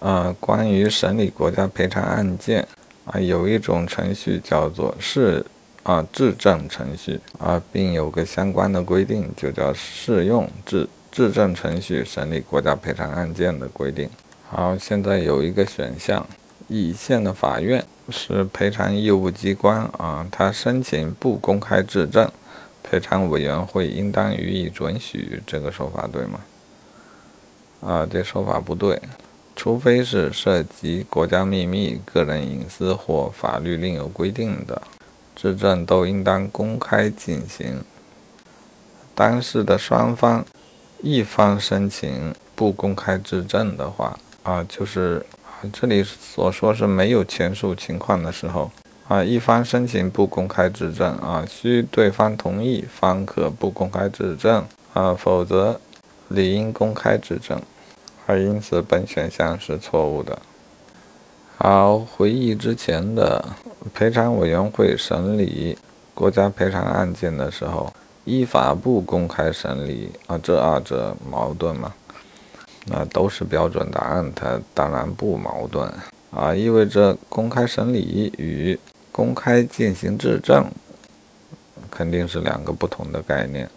[0.00, 2.66] 呃，关于审理国家赔偿案件
[3.04, 5.44] 啊，有一种程序叫做事
[5.82, 14.08] 啊质证程序啊，并有个相关的规定，就叫适用质质证程序审理国家赔偿案件的规定。
[14.50, 16.26] 好，现在有一个选项，
[16.68, 22.30] 乙县的法院是赔偿义务机关啊，他申请不公开质证，
[22.82, 26.40] 赔偿委员会应当予以准许，这个说法对吗？
[27.80, 29.00] 啊，这说法不对，
[29.58, 34.80] 除非是涉及国家秘密、个人隐私或法律另有规定的，
[35.34, 37.82] 质证都应当公开进行。
[39.16, 40.46] 当事的双方
[41.02, 48.70] 一方申请不公开质证的话，啊，就是啊这里所说是没有前述情况的时候，
[49.08, 55.80] 啊，一方申请不公开质证，啊，需对方同意方可不公开质证，啊，否则
[56.28, 57.60] 理应公开质证，
[58.28, 60.38] 而因此本选项是错误的。
[61.56, 63.42] 好，回忆之前的
[63.94, 65.78] 赔偿委员会审理
[66.12, 67.90] 国家赔偿案件的时候，
[68.26, 71.94] 依法不公开审理，啊，这二者矛盾吗？
[72.84, 75.90] 那都是标准答案，它当然不矛盾
[76.30, 78.78] 啊，意味着公开审理与
[79.10, 80.70] 公开进行质证
[81.90, 83.70] 肯定是两个不同的概念。